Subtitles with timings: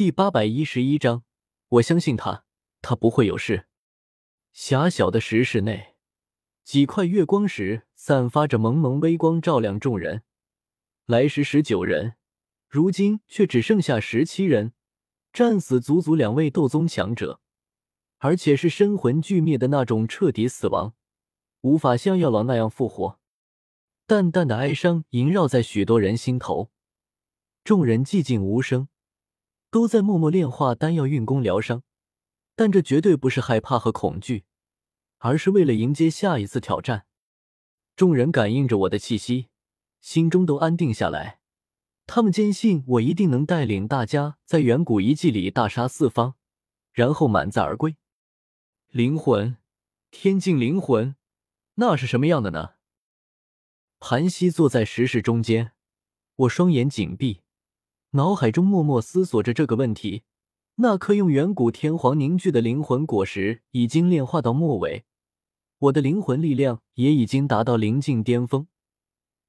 [0.00, 1.24] 第八百一十一章，
[1.68, 2.46] 我相信他，
[2.80, 3.66] 他不会有事。
[4.50, 5.94] 狭小的石室内，
[6.64, 10.22] 几块月光石散发着蒙蒙微光，照亮众人。
[11.04, 12.14] 来时十九人，
[12.66, 14.72] 如今却只剩下十七人，
[15.34, 17.42] 战死足足两位斗宗强者，
[18.16, 20.94] 而且是身魂俱灭的那种彻底死亡，
[21.60, 23.20] 无法像药老那样复活。
[24.06, 26.70] 淡淡的哀伤萦绕在许多人心头，
[27.62, 28.88] 众人寂静无声。
[29.70, 31.82] 都在默默炼化丹药，运功疗伤，
[32.56, 34.44] 但这绝对不是害怕和恐惧，
[35.18, 37.06] 而是为了迎接下一次挑战。
[37.94, 39.48] 众人感应着我的气息，
[40.00, 41.40] 心中都安定下来。
[42.06, 46.34] 他们坚信我一定能带领大家在远古遗迹里大杀四方，
[46.92, 47.96] 然后满载而归。
[48.88, 49.56] 灵魂，
[50.10, 51.14] 天境灵魂，
[51.74, 52.70] 那是什么样的呢？
[54.00, 55.72] 盘膝坐在石室中间，
[56.34, 57.42] 我双眼紧闭。
[58.10, 60.24] 脑海中默默思索着这个问题。
[60.76, 65.04] 那颗用远古天皇凝聚的灵魂果实已经炼化到末尾，
[65.78, 68.66] 我的灵魂力量也已经达到灵境巅峰，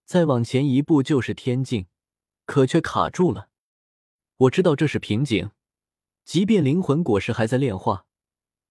[0.04, 1.86] 再往前一步就是天境，
[2.46, 3.48] 可却卡住了。
[4.36, 5.52] 我知道这是瓶颈，
[6.26, 8.06] 即便灵魂果实还在炼化，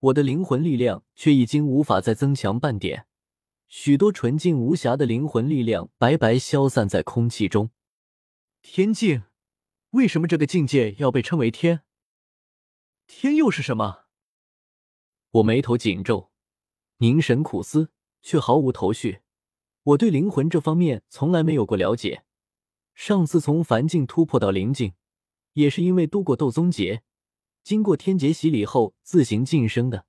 [0.00, 3.06] 我的灵魂力量却已经无法再增强半点，
[3.68, 7.70] 许多纯净无瑕的灵魂力量白白消散在空气中。
[8.60, 9.22] 天境。
[9.90, 11.82] 为什么这个境界要被称为天？
[13.08, 14.04] 天又是什么？
[15.32, 16.30] 我眉头紧皱，
[16.98, 17.90] 凝神苦思，
[18.22, 19.22] 却毫无头绪。
[19.82, 22.24] 我对灵魂这方面从来没有过了解。
[22.94, 24.94] 上次从凡境突破到灵境，
[25.54, 27.02] 也是因为度过斗宗劫，
[27.64, 30.06] 经过天劫洗礼后自行晋升的。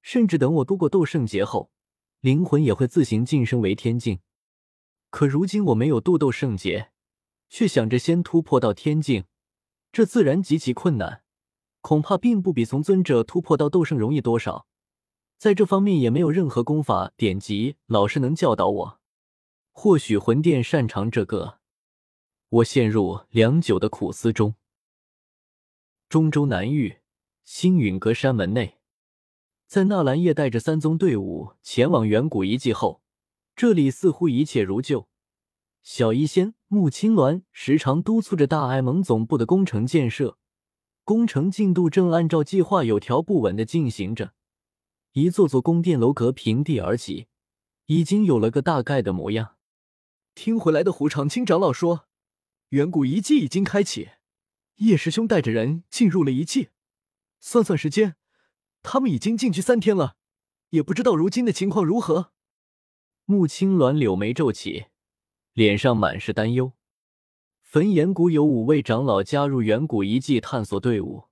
[0.00, 1.72] 甚至等我度过斗圣劫后，
[2.20, 4.20] 灵魂也会自行晋升为天境。
[5.10, 6.92] 可如今我没有度斗圣劫。
[7.48, 9.24] 却想着先突破到天境，
[9.92, 11.22] 这自然极其困难，
[11.80, 14.66] 恐怕并不比从尊者突破到斗圣容易多少。
[15.38, 19.00] 在这方面也没有任何功法典籍老师能教导我。
[19.70, 21.60] 或许魂殿擅长这个，
[22.48, 24.56] 我陷入良久的苦思中。
[26.08, 26.98] 中州南域
[27.44, 28.78] 星陨阁山门内，
[29.68, 33.02] 在纳兰叶带着三宗队伍前往远古遗迹后，
[33.54, 35.08] 这里似乎一切如旧。
[35.90, 40.36] 小医仙穆青鸾时常督促着大艾蒙总部的工程建设，
[41.02, 44.34] 工程进度正按照计划有条不紊的进行着。
[45.12, 47.28] 一座座宫殿楼阁平地而起，
[47.86, 49.56] 已经有了个大概的模样。
[50.34, 52.04] 听回来的胡长青长老说，
[52.68, 54.10] 远古遗迹已经开启，
[54.76, 56.68] 叶师兄带着人进入了遗迹。
[57.40, 58.16] 算算时间，
[58.82, 60.16] 他们已经进去三天了，
[60.68, 62.32] 也不知道如今的情况如何。
[63.24, 64.88] 穆青鸾柳眉皱起。
[65.58, 66.72] 脸上满是担忧。
[67.62, 71.24] 焚岩谷有五位长老加入远古遗迹探索队伍，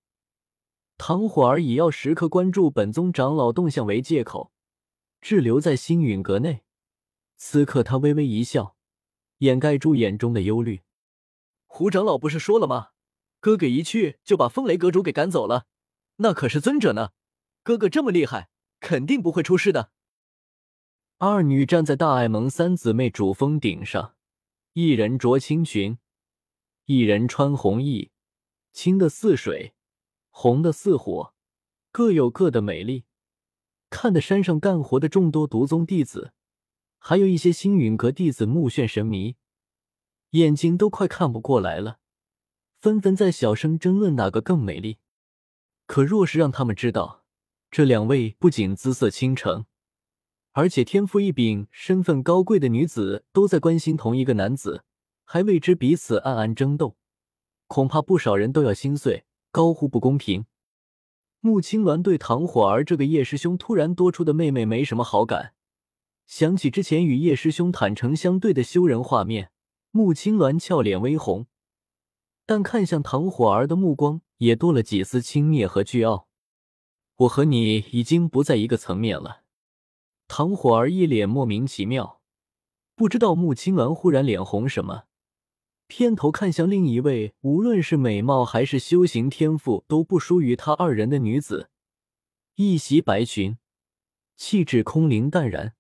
[0.99, 4.51] 唐火儿以要时刻关注本宗长老动向为借口，
[5.21, 6.65] 滞留在星陨阁内。
[7.37, 8.75] 此刻他微微一笑，
[9.39, 10.83] 掩盖住眼中的忧虑。
[11.67, 12.89] 胡长老不是说了吗？
[13.39, 15.67] 哥哥一去就把风雷阁主给赶走了，
[16.17, 17.11] 那可是尊者呢。
[17.63, 18.49] 哥哥这么厉害，
[18.81, 19.93] 肯定不会出事的。
[21.19, 24.15] 二女站在大爱盟三姊妹主峰顶上。
[24.79, 25.97] 一人着青裙，
[26.85, 28.11] 一人穿红衣，
[28.75, 29.73] 青的似水，
[30.29, 31.33] 红的似火，
[31.91, 33.07] 各有各的美丽。
[33.89, 36.35] 看得山上干活的众多毒宗弟子，
[36.99, 39.37] 还有一些星陨阁弟子目眩神迷，
[40.33, 42.01] 眼睛都快看不过来了，
[42.79, 44.99] 纷纷在小声争论哪个更美丽。
[45.87, 47.25] 可若是让他们知道，
[47.71, 49.65] 这两位不仅姿色倾城，
[50.57, 54.85] 而且天赋异禀、身份高贵的女子都在关心同一个男子，
[55.23, 56.97] 还为之彼此暗暗争斗，
[57.67, 60.47] 恐怕不少人都要心碎，高呼不公平。
[61.41, 65.53] 穆青鸾对唐火儿这个叶师兄突然多出的妹妹没什么好感，
[66.25, 69.51] 想起之前与叶师兄坦诚相对的羞人画面，
[69.91, 71.45] 穆青鸾俏脸微红，
[72.47, 76.29] 但看向唐火儿的目光也多了几丝轻蔑和倨傲。
[77.17, 79.43] 我和你已经不在一个层面了。
[80.29, 82.21] 唐火儿一脸莫名其妙，
[82.95, 85.05] 不知道穆青鸾忽然脸红什么，
[85.87, 91.71] 偏头看向另一位，无论是美貌还是修行天赋都不输于他二人的女子，
[92.57, 93.59] 一袭白裙，
[94.37, 95.75] 气质空灵淡然，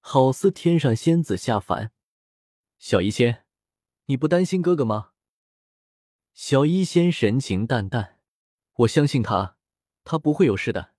[0.00, 1.92] 好似天上仙子下凡。
[2.78, 3.44] 小医仙，
[4.04, 5.12] 你不担心哥哥吗？
[6.34, 8.18] 小医仙神情淡淡，
[8.74, 9.56] 我相信他，
[10.04, 10.95] 他不会有事的。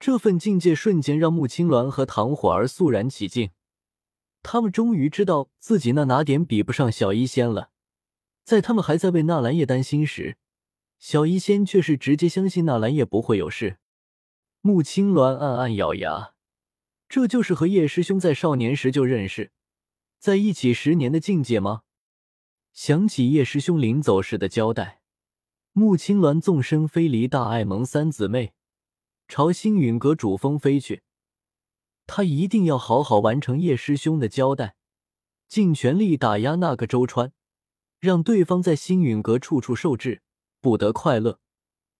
[0.00, 3.50] 这份境界瞬间让穆青鸾和唐火儿肃然起敬，
[4.42, 7.70] 他们终于知道自己那哪点比不上小医仙了。
[8.42, 10.38] 在他们还在为纳兰叶担心时，
[10.98, 13.76] 小医仙却是直接相信纳兰叶不会有事。
[14.62, 16.32] 穆青鸾暗暗咬牙，
[17.06, 19.52] 这就是和叶师兄在少年时就认识，
[20.18, 21.82] 在一起十年的境界吗？
[22.72, 25.02] 想起叶师兄临走时的交代，
[25.72, 28.54] 穆青鸾纵身飞离大爱盟三姊妹，
[29.30, 31.04] 朝星陨阁主峰飞去。
[32.04, 34.74] 他一定要好好完成叶师兄的交代，
[35.46, 37.32] 尽全力打压那个周川，
[38.00, 40.22] 让对方在星陨阁处处受制，
[40.60, 41.38] 不得快乐。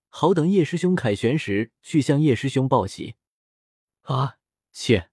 [0.09, 3.15] 好等叶师兄凯旋时，去向叶师兄报喜。
[4.03, 4.39] 啊，
[4.73, 5.11] 切！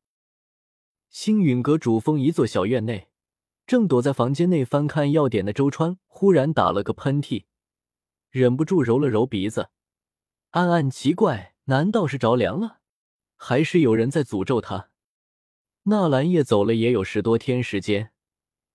[1.12, 3.10] 星陨阁主峰一座小院内，
[3.68, 7.46] 正躲在房间内翻看要点的周川忽然打了个喷嚏，
[8.31, 9.69] 忍不住揉了揉鼻子，
[10.50, 12.80] 暗暗奇怪：难道是着凉了，
[13.36, 14.90] 还是有人在诅咒他？
[15.84, 18.12] 纳兰叶走了也有十多天时间，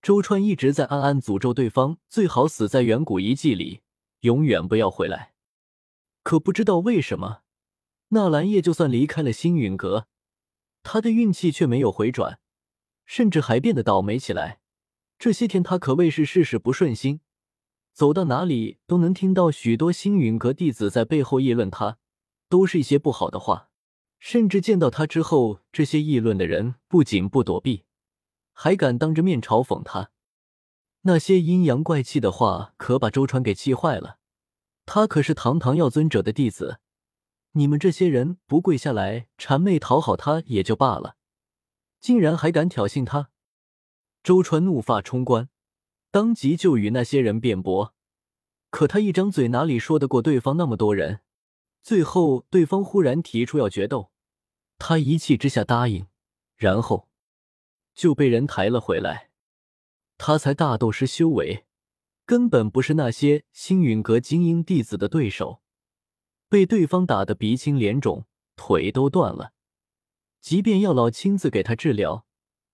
[0.03, 3.81] 周川一直在暗暗诅咒对方，最好死在远古遗迹里，
[4.21, 5.33] 永远不要回来。
[6.23, 7.41] 可不知道为什么，
[8.09, 10.07] 纳兰叶就算离开了星陨阁，
[10.83, 12.41] 他的运气却没有回转，
[13.07, 14.61] 甚至还变得倒霉起来。
[15.19, 17.21] 这些天他可谓是事事不顺心，
[17.95, 21.99] 走到哪里都能听到许多星陨阁弟子在背后议论他，
[22.53, 23.71] 都是一些不好的话。
[24.19, 27.85] 甚至见到他之后，这些议论的人不仅不躲避，
[28.53, 30.11] 还敢当着面嘲讽他。
[31.01, 34.19] 那些阴阳怪气的话，可把周川给气坏了。
[34.85, 36.79] 他可是堂堂药尊者的弟子，
[37.53, 41.17] 你们这些人不跪下来谄媚讨好他也就罢了，
[41.99, 43.31] 竟然还敢挑衅他！
[44.23, 45.49] 周川怒发冲冠，
[46.11, 47.95] 当即就与那些人辩驳。
[48.71, 51.23] 可他一张嘴哪里说得过对方那么多人？
[51.83, 54.11] 最后对方忽然提出要决斗，
[54.79, 56.07] 他一气之下答应，
[56.57, 57.09] 然后
[57.95, 59.31] 就被人抬了回来。
[60.17, 61.67] 他才大斗师修为。
[62.25, 65.61] 根本不是那些星陨阁精英弟子的对手，
[66.49, 69.53] 被对方打得鼻青脸肿，腿都断了。
[70.41, 72.25] 即便药老亲自给他治疗，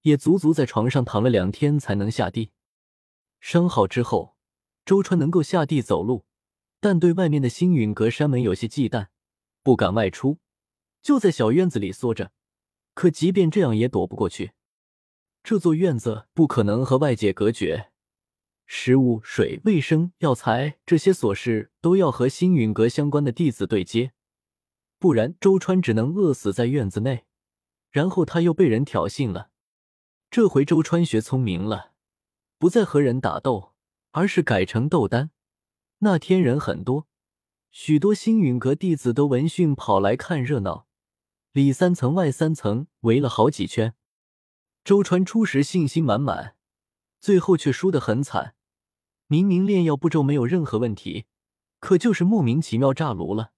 [0.02, 2.52] 也足足在床上躺了两天才能下地。
[3.40, 4.36] 伤好之后，
[4.84, 6.26] 周川能够下地走路，
[6.80, 9.08] 但对外面的星陨阁山门有些忌惮，
[9.62, 10.38] 不敢外出，
[11.02, 12.32] 就在小院子里缩着。
[12.94, 14.52] 可即便这样，也躲不过去。
[15.42, 17.90] 这座院子不可能和外界隔绝。
[18.66, 24.12] 食物、水、卫生、药材这些琐事都要和星陨阁相关的弟子对接，
[24.98, 27.24] 不然周川只能饿死在院子内。
[27.90, 29.50] 然后他又被人挑衅了。
[30.30, 31.92] 这回周川学聪明了，
[32.58, 33.72] 不再和人打斗，
[34.10, 35.30] 而是改成斗丹。
[36.00, 37.08] 那天人很多，
[37.72, 40.86] 许多星陨阁弟子都闻讯跑来看热闹，
[41.50, 43.94] 里三层外三层围了好几圈。
[44.84, 46.54] 周川初时信心满满，
[47.18, 48.54] 最后却输得很惨。
[49.26, 51.26] 明明炼药步骤没有任何问题，
[51.80, 53.50] 可就是莫名其妙炸炉了。